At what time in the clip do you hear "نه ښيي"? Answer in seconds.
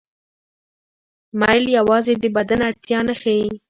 3.07-3.45